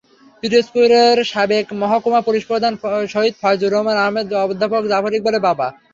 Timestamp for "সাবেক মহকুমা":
1.31-2.21